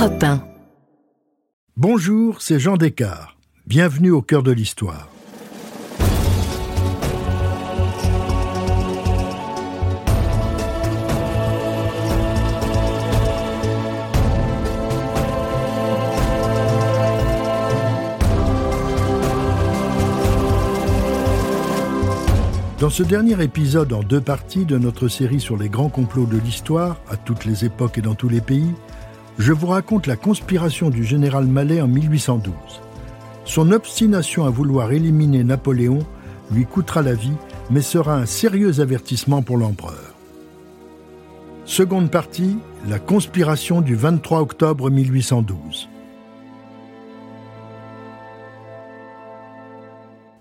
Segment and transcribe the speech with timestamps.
[0.00, 0.42] Europe 1.
[1.76, 3.36] Bonjour, c'est Jean Descartes.
[3.66, 5.10] Bienvenue au cœur de l'histoire.
[22.78, 26.38] Dans ce dernier épisode en deux parties de notre série sur les grands complots de
[26.38, 28.72] l'histoire, à toutes les époques et dans tous les pays,
[29.38, 32.54] je vous raconte la conspiration du général Mallet en 1812.
[33.44, 36.00] Son obstination à vouloir éliminer Napoléon
[36.52, 37.36] lui coûtera la vie,
[37.70, 40.14] mais sera un sérieux avertissement pour l'empereur.
[41.64, 42.56] Seconde partie,
[42.88, 45.88] la conspiration du 23 octobre 1812.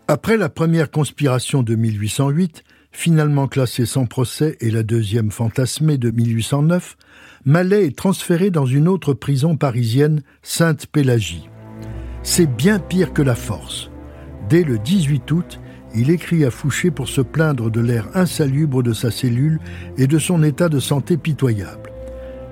[0.07, 6.09] Après la première conspiration de 1808, finalement classée sans procès, et la deuxième fantasmée de
[6.09, 6.97] 1809,
[7.45, 11.49] Mallet est transféré dans une autre prison parisienne, Sainte-Pélagie.
[12.21, 13.89] C'est bien pire que la force.
[14.49, 15.59] Dès le 18 août,
[15.95, 19.59] il écrit à Fouché pour se plaindre de l'air insalubre de sa cellule
[19.97, 21.89] et de son état de santé pitoyable.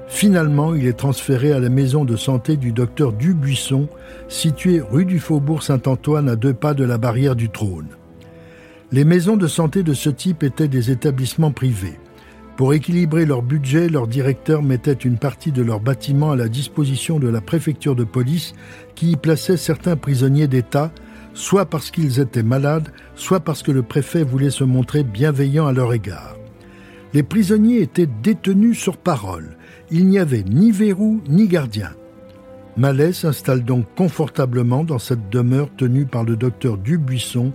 [0.07, 3.89] Finalement, il est transféré à la maison de santé du docteur Dubuisson,
[4.29, 7.89] située rue du Faubourg Saint-Antoine à deux pas de la barrière du trône.
[8.93, 11.99] Les maisons de santé de ce type étaient des établissements privés.
[12.57, 17.19] Pour équilibrer leur budget, leurs directeurs mettaient une partie de leur bâtiment à la disposition
[17.19, 18.53] de la préfecture de police
[18.95, 20.91] qui y plaçait certains prisonniers d'État,
[21.33, 25.71] soit parce qu'ils étaient malades, soit parce que le préfet voulait se montrer bienveillant à
[25.71, 26.35] leur égard.
[27.13, 29.57] Les prisonniers étaient détenus sur parole
[29.89, 31.91] il n'y avait ni verrou ni gardien.
[32.75, 37.53] Mallet s'installe donc confortablement dans cette demeure tenue par le docteur Dubuisson,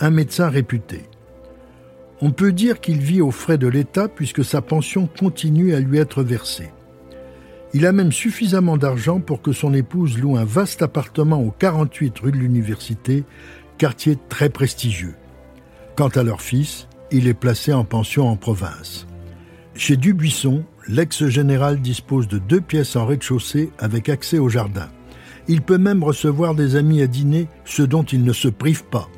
[0.00, 1.02] un médecin réputé.
[2.24, 5.98] On peut dire qu'il vit aux frais de l'État puisque sa pension continue à lui
[5.98, 6.70] être versée.
[7.74, 12.16] Il a même suffisamment d'argent pour que son épouse loue un vaste appartement au 48
[12.20, 13.24] rue de l'Université,
[13.76, 15.16] quartier très prestigieux.
[15.96, 19.08] Quant à leur fils, il est placé en pension en province.
[19.74, 24.88] Chez Dubuisson, l'ex-général dispose de deux pièces en rez-de-chaussée avec accès au jardin.
[25.48, 29.08] Il peut même recevoir des amis à dîner, ce dont il ne se prive pas.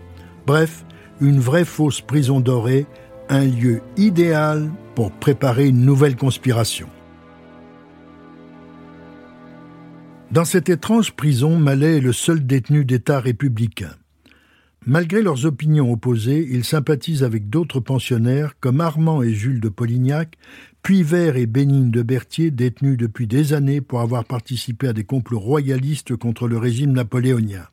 [0.46, 0.83] Bref,
[1.20, 2.86] une vraie fausse prison dorée,
[3.28, 6.88] un lieu idéal pour préparer une nouvelle conspiration.
[10.30, 13.92] Dans cette étrange prison, Mallet est le seul détenu d'État républicain.
[14.86, 20.36] Malgré leurs opinions opposées, il sympathise avec d'autres pensionnaires comme Armand et Jules de Polignac,
[20.82, 25.04] puis Vert et Bénigne de Berthier, détenus depuis des années pour avoir participé à des
[25.04, 27.66] complots royalistes contre le régime napoléonien.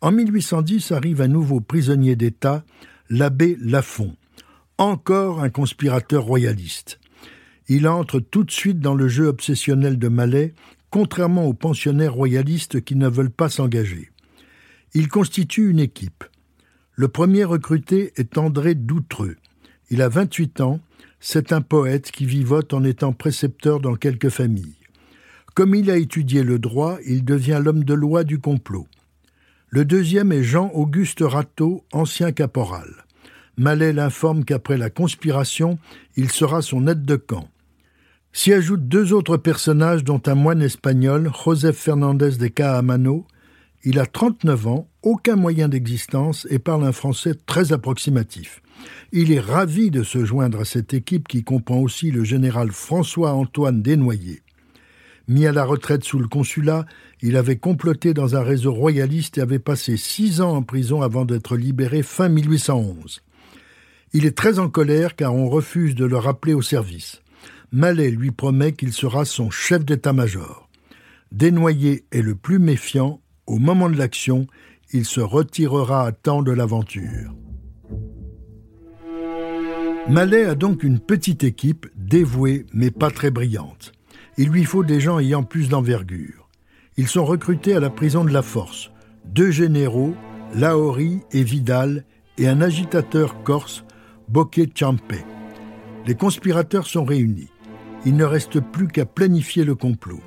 [0.00, 2.64] En 1810 arrive un nouveau prisonnier d'État,
[3.10, 4.14] l'abbé Lafont,
[4.78, 7.00] encore un conspirateur royaliste.
[7.66, 10.54] Il entre tout de suite dans le jeu obsessionnel de Malais,
[10.90, 14.10] contrairement aux pensionnaires royalistes qui ne veulent pas s'engager.
[14.94, 16.22] Il constitue une équipe.
[16.94, 19.36] Le premier recruté est André Doutreux.
[19.90, 20.80] Il a 28 ans,
[21.18, 24.76] c'est un poète qui vivote en étant précepteur dans quelques familles.
[25.54, 28.86] Comme il a étudié le droit, il devient l'homme de loi du complot.
[29.70, 33.04] Le deuxième est Jean-Auguste Rateau, ancien caporal.
[33.58, 35.78] Mallet l'informe qu'après la conspiration,
[36.16, 37.48] il sera son aide de camp.
[38.32, 43.26] S'y ajoutent deux autres personnages, dont un moine espagnol, José Fernandez de Caamano,
[43.84, 48.62] il a 39 ans, aucun moyen d'existence et parle un français très approximatif.
[49.12, 53.82] Il est ravi de se joindre à cette équipe qui comprend aussi le général François-Antoine
[53.82, 54.42] Desnoyers.
[55.28, 56.86] Mis à la retraite sous le consulat,
[57.20, 61.26] il avait comploté dans un réseau royaliste et avait passé six ans en prison avant
[61.26, 63.20] d'être libéré fin 1811.
[64.14, 67.20] Il est très en colère car on refuse de le rappeler au service.
[67.72, 70.70] Mallet lui promet qu'il sera son chef d'état-major.
[71.30, 74.46] Desnoyers est le plus méfiant au moment de l'action,
[74.92, 77.34] il se retirera à temps de l'aventure.
[80.08, 83.92] Mallet a donc une petite équipe, dévouée mais pas très brillante.
[84.40, 86.48] Il lui faut des gens ayant plus d'envergure.
[86.96, 88.92] Ils sont recrutés à la prison de la Force,
[89.24, 90.14] deux généraux,
[90.54, 92.04] Laori et Vidal,
[92.38, 93.84] et un agitateur corse,
[94.28, 95.24] Bocche Ciampe.
[96.06, 97.50] Les conspirateurs sont réunis.
[98.06, 100.20] Il ne reste plus qu'à planifier le complot.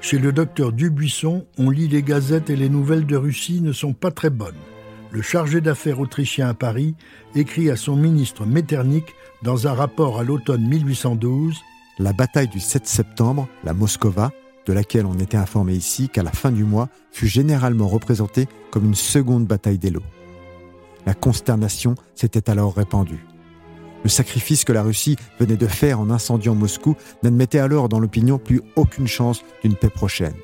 [0.00, 3.92] Chez le docteur Dubuisson, on lit les gazettes et les nouvelles de Russie ne sont
[3.92, 4.54] pas très bonnes.
[5.12, 6.96] Le chargé d'affaires autrichien à Paris
[7.36, 11.62] écrit à son ministre Metternich dans un rapport à l'automne 1812
[12.00, 14.32] La bataille du 7 septembre, la Moscova,
[14.66, 18.86] de laquelle on était informé ici qu'à la fin du mois, fut généralement représentée comme
[18.86, 20.02] une seconde bataille d'Elo.
[21.06, 23.24] La consternation s'était alors répandue.
[24.02, 28.38] Le sacrifice que la Russie venait de faire en incendiant Moscou n'admettait alors dans l'opinion
[28.38, 30.34] plus aucune chance d'une paix prochaine.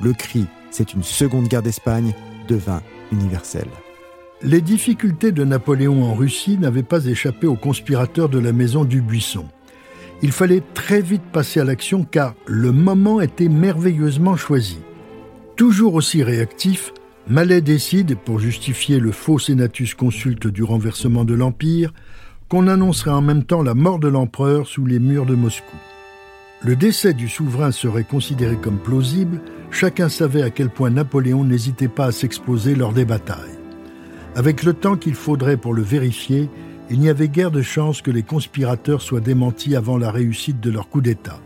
[0.00, 2.14] Le cri C'est une seconde guerre d'Espagne
[2.46, 3.66] devint universel.
[4.40, 9.00] Les difficultés de Napoléon en Russie n'avaient pas échappé aux conspirateurs de la maison du
[9.00, 9.46] Buisson.
[10.22, 14.78] Il fallait très vite passer à l'action car le moment était merveilleusement choisi.
[15.56, 16.92] Toujours aussi réactif,
[17.28, 21.92] Mallet décide, pour justifier le faux sénatus consulte du renversement de l'Empire,
[22.48, 25.76] qu'on annoncerait en même temps la mort de l'empereur sous les murs de Moscou.
[26.62, 29.40] Le décès du souverain serait considéré comme plausible,
[29.70, 33.58] chacun savait à quel point Napoléon n'hésitait pas à s'exposer lors des batailles.
[34.36, 36.48] Avec le temps qu'il faudrait pour le vérifier,
[36.90, 40.70] il n'y avait guère de chance que les conspirateurs soient démentis avant la réussite de
[40.70, 41.40] leur coup d'État.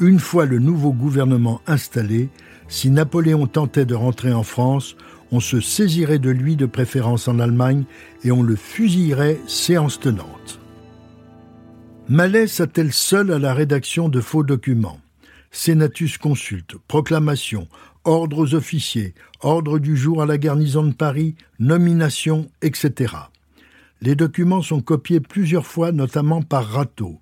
[0.00, 2.28] Une fois le nouveau gouvernement installé,
[2.68, 4.96] si Napoléon tentait de rentrer en France,
[5.30, 7.84] on se saisirait de lui de préférence en Allemagne
[8.24, 10.60] et on le fusillerait séance tenante.
[12.08, 15.00] Mallet s'attelle seul à la rédaction de faux documents?
[15.50, 17.68] Sénatus consulte, proclamation,
[18.04, 23.14] ordres aux officiers, ordre du jour à la garnison de Paris, nomination, etc.
[24.00, 27.20] Les documents sont copiés plusieurs fois, notamment par Rateau.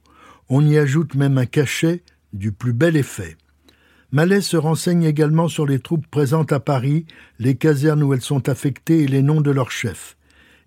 [0.48, 2.02] On y ajoute même un cachet
[2.32, 3.36] du plus bel effet.
[4.10, 7.06] Mallet se renseigne également sur les troupes présentes à Paris,
[7.38, 10.16] les casernes où elles sont affectées et les noms de leurs chefs.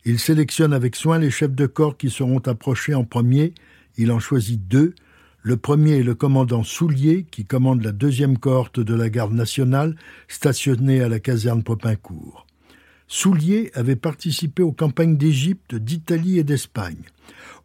[0.03, 3.53] Il sélectionne avec soin les chefs de corps qui seront approchés en premier.
[3.97, 4.93] Il en choisit deux.
[5.41, 9.95] Le premier est le commandant Soulier, qui commande la deuxième cohorte de la garde nationale,
[10.27, 12.44] stationnée à la caserne Popincourt.
[13.07, 17.03] Soulier avait participé aux campagnes d'Égypte, d'Italie et d'Espagne.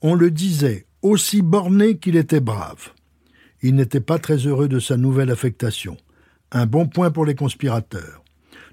[0.02, 2.90] On le disait aussi borné qu'il était brave.
[3.62, 5.96] Il n'était pas très heureux de sa nouvelle affectation.
[6.52, 8.22] Un bon point pour les conspirateurs.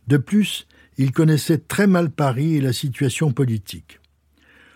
[0.08, 0.68] De plus,
[0.98, 4.00] il connaissait très mal Paris et la situation politique.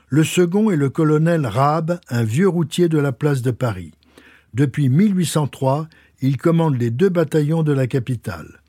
[0.07, 3.93] Le second est le colonel Raab, un vieux routier de la place de Paris.
[4.53, 5.87] Depuis 1803,
[6.21, 8.60] il commande les deux bataillons de la capitale.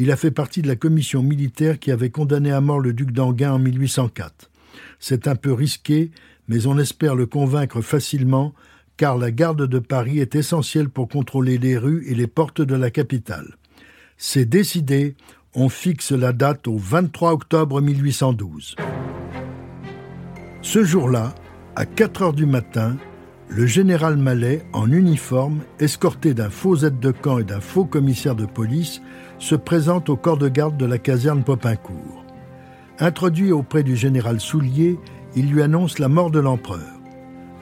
[0.00, 3.10] Il a fait partie de la commission militaire qui avait condamné à mort le duc
[3.10, 4.48] d'Anguin en 1804.
[5.00, 6.12] C'est un peu risqué,
[6.46, 8.54] mais on espère le convaincre facilement,
[8.96, 12.76] car la garde de Paris est essentielle pour contrôler les rues et les portes de
[12.76, 13.56] la capitale.
[14.16, 15.16] C'est décidé,
[15.54, 18.76] on fixe la date au 23 octobre 1812.
[20.62, 21.34] Ce jour-là,
[21.74, 22.96] à 4 heures du matin,
[23.48, 28.34] le général Mallet, en uniforme, escorté d'un faux aide de camp et d'un faux commissaire
[28.34, 29.00] de police,
[29.38, 32.24] se présente au corps de garde de la caserne Popincourt.
[32.98, 34.98] Introduit auprès du général Soulier,
[35.36, 36.98] il lui annonce la mort de l'empereur.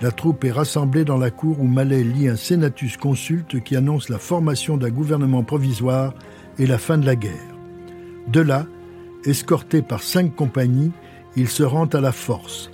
[0.01, 4.09] La troupe est rassemblée dans la cour où Mallet lit un sénatus consulte qui annonce
[4.09, 6.15] la formation d'un gouvernement provisoire
[6.59, 7.33] et la fin de la guerre.
[8.29, 8.67] De là,
[9.25, 10.93] escorté par cinq compagnies,
[11.37, 12.71] il se rend à la force.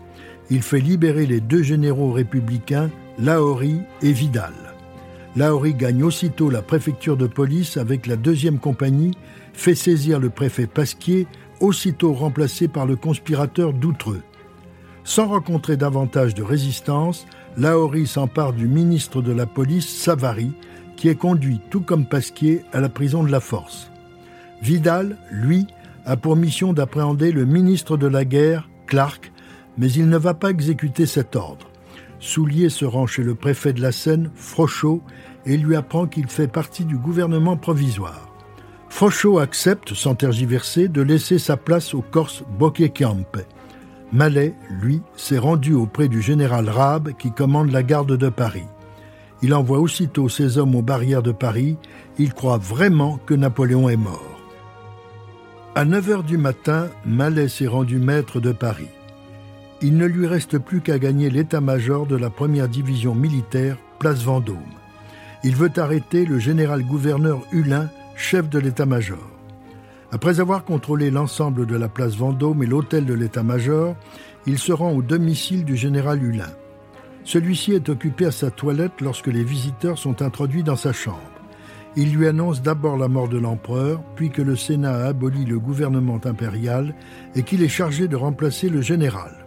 [0.50, 4.71] Il fait libérer les deux généraux républicains, Laori et Vidal.
[5.34, 9.12] Lauri gagne aussitôt la préfecture de police avec la deuxième compagnie,
[9.54, 11.26] fait saisir le préfet Pasquier,
[11.60, 14.22] aussitôt remplacé par le conspirateur Doutreux.
[15.04, 17.26] Sans rencontrer davantage de résistance,
[17.56, 20.52] Lauri s'empare du ministre de la police, Savary,
[20.96, 23.90] qui est conduit, tout comme Pasquier, à la prison de la Force.
[24.60, 25.66] Vidal, lui,
[26.04, 29.32] a pour mission d'appréhender le ministre de la guerre, Clark,
[29.78, 31.71] mais il ne va pas exécuter cet ordre.
[32.22, 35.02] Soulier se rend chez le préfet de la Seine, Frochot,
[35.44, 38.28] et lui apprend qu'il fait partie du gouvernement provisoire.
[38.88, 43.38] Frochot accepte, sans tergiverser, de laisser sa place au Corse Bocchekampe.
[44.12, 48.68] Mallet, lui, s'est rendu auprès du général Raab qui commande la garde de Paris.
[49.42, 51.76] Il envoie aussitôt ses hommes aux barrières de Paris.
[52.18, 54.40] Il croit vraiment que Napoléon est mort.
[55.74, 58.90] À 9 heures du matin, Mallet s'est rendu maître de Paris
[59.82, 64.58] il ne lui reste plus qu'à gagner l'état-major de la première division militaire, place Vendôme.
[65.42, 69.18] Il veut arrêter le général-gouverneur Hulin, chef de l'état-major.
[70.12, 73.96] Après avoir contrôlé l'ensemble de la place Vendôme et l'hôtel de l'état-major,
[74.46, 76.52] il se rend au domicile du général Hulin.
[77.24, 81.18] Celui-ci est occupé à sa toilette lorsque les visiteurs sont introduits dans sa chambre.
[81.96, 85.58] Il lui annonce d'abord la mort de l'empereur, puis que le Sénat a aboli le
[85.58, 86.94] gouvernement impérial
[87.34, 89.41] et qu'il est chargé de remplacer le général.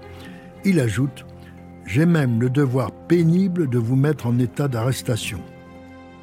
[0.68, 1.28] Il ajoute
[1.86, 5.40] J'ai même le devoir pénible de vous mettre en état d'arrestation.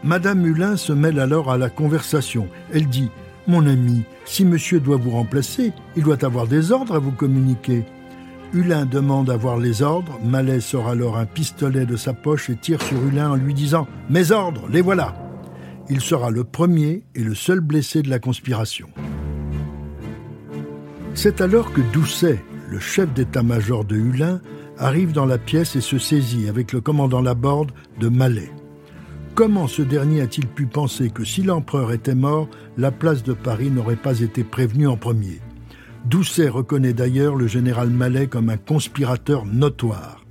[0.03, 2.49] Madame Hulin se mêle alors à la conversation.
[2.75, 3.09] Elle dit
[3.47, 7.85] Mon ami, si monsieur doit vous remplacer, il doit avoir des ordres à vous communiquer.
[8.53, 10.19] Hulin demande à voir les ordres.
[10.25, 13.87] Mallet sort alors un pistolet de sa poche et tire sur Hulin en lui disant
[14.11, 15.15] Mes ordres, les voilà
[15.89, 18.89] Il sera le premier et le seul blessé de la conspiration.
[21.15, 22.43] C'est alors que Doucet,
[22.73, 24.41] le chef d'état-major de Hulin,
[24.79, 28.51] arrive dans la pièce et se saisit avec le commandant Laborde de Malais.
[29.35, 32.49] Comment ce dernier a-t-il pu penser que si l'empereur était mort,
[32.79, 35.41] la place de Paris n'aurait pas été prévenue en premier?
[36.07, 40.25] Doucet reconnaît d'ailleurs le général Malais comme un conspirateur notoire.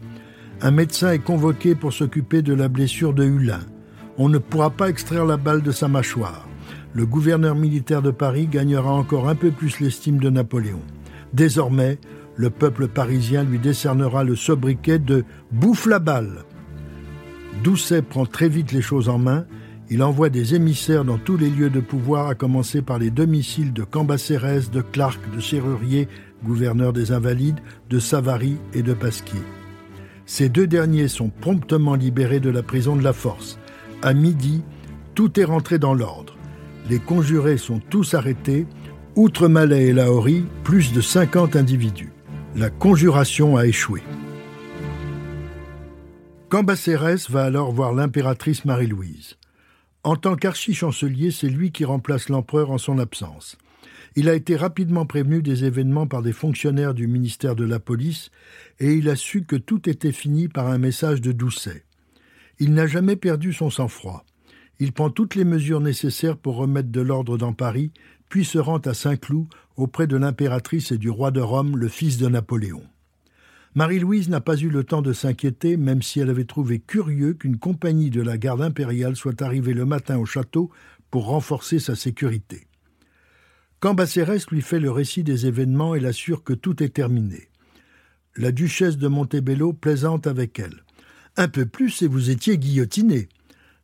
[0.61, 3.61] Un médecin est convoqué pour s'occuper de la blessure de Hulin.
[4.17, 6.47] On ne pourra pas extraire la balle de sa mâchoire.
[6.93, 10.81] Le gouverneur militaire de Paris gagnera encore un peu plus l'estime de Napoléon.
[11.33, 11.97] Désormais,
[12.35, 16.43] le peuple parisien lui décernera le sobriquet de bouffe la balle.
[17.63, 19.45] Doucet prend très vite les choses en main.
[19.89, 23.73] Il envoie des émissaires dans tous les lieux de pouvoir, à commencer par les domiciles
[23.73, 26.07] de Cambacérès, de Clark, de Serrurier,
[26.43, 27.59] gouverneur des Invalides,
[27.89, 29.41] de Savary et de Pasquier.
[30.25, 33.59] Ces deux derniers sont promptement libérés de la prison de la Force.
[34.01, 34.63] À midi,
[35.13, 36.37] tout est rentré dans l'ordre.
[36.89, 38.65] Les conjurés sont tous arrêtés.
[39.15, 42.13] Outre Malais et Laori, plus de 50 individus.
[42.53, 44.03] La conjuration a échoué.
[46.49, 49.37] Cambacérès va alors voir l'impératrice Marie-Louise.
[50.03, 53.57] En tant qu'archi-chancelier, c'est lui qui remplace l'empereur en son absence.
[54.17, 58.31] Il a été rapidement prévenu des événements par des fonctionnaires du ministère de la Police
[58.81, 61.85] et il a su que tout était fini par un message de Doucet.
[62.59, 64.25] Il n'a jamais perdu son sang-froid.
[64.81, 67.93] Il prend toutes les mesures nécessaires pour remettre de l'ordre dans Paris,
[68.27, 72.17] puis se rend à Saint-Cloud auprès de l'impératrice et du roi de Rome, le fils
[72.17, 72.83] de Napoléon.
[73.73, 77.57] Marie-Louise n'a pas eu le temps de s'inquiéter, même si elle avait trouvé curieux qu'une
[77.57, 80.71] compagnie de la garde impériale soit arrivée le matin au château
[81.09, 82.67] pour renforcer sa sécurité.
[83.79, 87.49] Cambacérès lui fait le récit des événements et l'assure que tout est terminé.
[88.37, 90.83] La duchesse de Montebello plaisante avec elle.
[91.35, 93.27] Un peu plus et vous étiez guillotiné.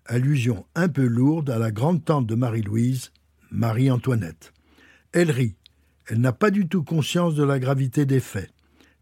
[0.06, 3.12] Allusion un peu lourde à la grande-tante de Marie-Louise,
[3.52, 4.54] Marie-Antoinette.
[5.12, 5.57] Elle rit.
[6.10, 8.50] Elle n'a pas du tout conscience de la gravité des faits.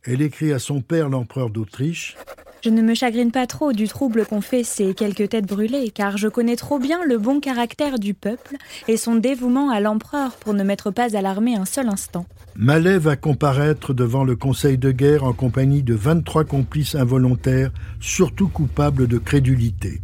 [0.04, 2.18] Elle écrit à son père, l'empereur d'Autriche
[2.64, 6.18] Je ne me chagrine pas trop du trouble qu'ont fait ces quelques têtes brûlées, car
[6.18, 8.56] je connais trop bien le bon caractère du peuple
[8.88, 12.26] et son dévouement à l'empereur pour ne m'être pas alarmé un seul instant.
[12.56, 18.48] Malais va comparaître devant le Conseil de guerre en compagnie de 23 complices involontaires, surtout
[18.48, 20.02] coupables de crédulité.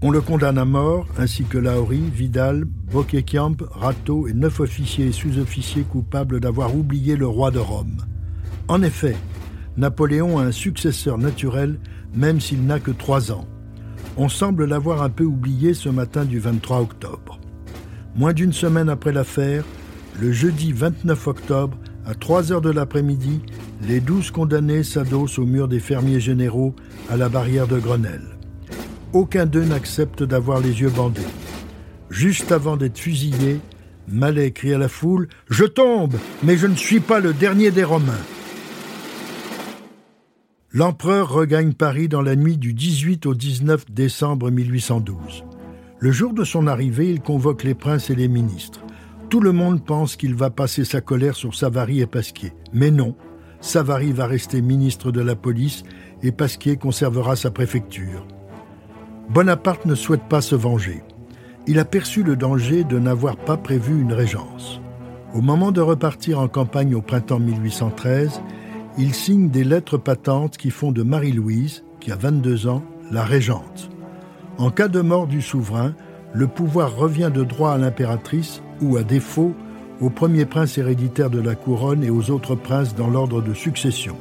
[0.00, 5.12] On le condamne à mort, ainsi que Lauri, Vidal, Bokekiamp, Rato et neuf officiers et
[5.12, 8.04] sous-officiers coupables d'avoir oublié le roi de Rome.
[8.68, 9.16] En effet,
[9.76, 11.80] Napoléon a un successeur naturel,
[12.14, 13.48] même s'il n'a que trois ans.
[14.16, 17.40] On semble l'avoir un peu oublié ce matin du 23 octobre.
[18.14, 19.64] Moins d'une semaine après l'affaire,
[20.20, 21.76] le jeudi 29 octobre,
[22.06, 23.40] à 3 heures de l'après-midi,
[23.82, 26.74] les douze condamnés s'adossent au mur des fermiers généraux
[27.10, 28.37] à la barrière de Grenelle.
[29.14, 31.22] Aucun d'eux n'accepte d'avoir les yeux bandés.
[32.10, 33.60] Juste avant d'être fusillé,
[34.06, 37.84] Malais crie à la foule Je tombe, mais je ne suis pas le dernier des
[37.84, 38.24] Romains.
[40.72, 45.44] L'empereur regagne Paris dans la nuit du 18 au 19 décembre 1812.
[45.98, 48.80] Le jour de son arrivée, il convoque les princes et les ministres.
[49.30, 52.52] Tout le monde pense qu'il va passer sa colère sur Savary et Pasquier.
[52.72, 53.14] Mais non,
[53.60, 55.82] Savary va rester ministre de la police
[56.22, 58.26] et Pasquier conservera sa préfecture.
[59.28, 61.02] Bonaparte ne souhaite pas se venger.
[61.66, 64.80] Il a perçu le danger de n'avoir pas prévu une régence.
[65.34, 68.40] Au moment de repartir en campagne au printemps 1813,
[68.96, 73.90] il signe des lettres patentes qui font de Marie-Louise, qui a 22 ans, la régente.
[74.56, 75.94] En cas de mort du souverain,
[76.32, 79.52] le pouvoir revient de droit à l'impératrice ou, à défaut,
[80.00, 84.16] au premier prince héréditaire de la couronne et aux autres princes dans l'ordre de succession.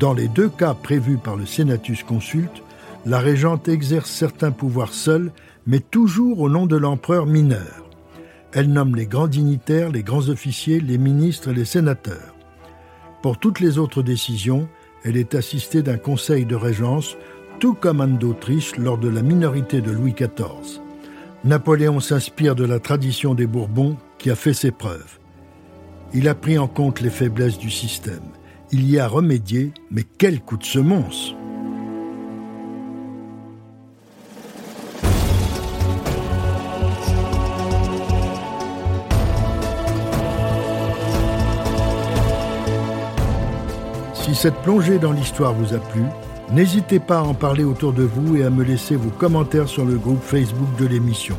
[0.00, 2.62] Dans les deux cas prévus par le Senatus Consulte,
[3.06, 5.30] la régente exerce certains pouvoirs seuls,
[5.64, 7.88] mais toujours au nom de l'empereur mineur.
[8.52, 12.34] Elle nomme les grands dignitaires, les grands officiers, les ministres et les sénateurs.
[13.22, 14.68] Pour toutes les autres décisions,
[15.04, 17.16] elle est assistée d'un conseil de régence,
[17.60, 20.80] tout comme Anne d'Autriche lors de la minorité de Louis XIV.
[21.44, 25.20] Napoléon s'inspire de la tradition des Bourbons qui a fait ses preuves.
[26.12, 28.32] Il a pris en compte les faiblesses du système.
[28.72, 31.36] Il y a remédié, mais quel coup de semonce
[44.34, 46.02] cette plongée dans l'histoire vous a plu,
[46.52, 49.84] n'hésitez pas à en parler autour de vous et à me laisser vos commentaires sur
[49.84, 51.36] le groupe Facebook de l'émission.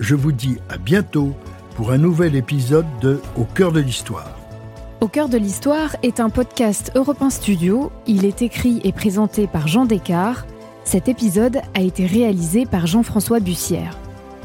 [0.00, 1.32] Je vous dis à bientôt
[1.76, 4.36] pour un nouvel épisode de Au cœur de l'histoire.
[5.00, 7.90] Au cœur de l'histoire est un podcast Europe Studio.
[8.06, 10.46] Il est écrit et présenté par Jean Descartes.
[10.84, 13.96] Cet épisode a été réalisé par Jean-François Bussière.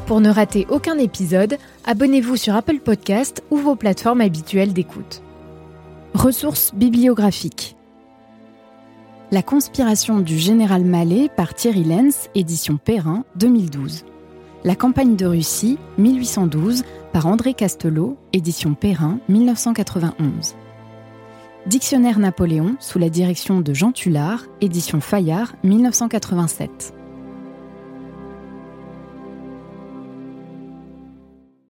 [0.06, 5.22] Pour ne rater aucun épisode, abonnez-vous sur Apple Podcast ou vos plateformes habituelles d'écoute.
[6.18, 7.76] Ressources bibliographiques
[9.30, 14.04] La conspiration du général Mallet par Thierry Lenz, édition Perrin, 2012.
[14.64, 16.82] La campagne de Russie, 1812,
[17.12, 20.56] par André Castelot, édition Perrin, 1991.
[21.66, 26.94] Dictionnaire Napoléon, sous la direction de Jean Tullard, édition Fayard, 1987.